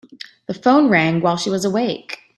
[0.47, 2.21] The phone rang while she was awake.